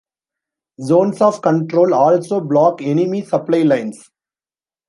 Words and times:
Zones 0.81 1.21
of 1.21 1.43
control 1.43 1.93
also 1.93 2.39
block 2.39 2.81
enemy 2.81 3.23
supply 3.23 3.59
lines. 3.61 4.09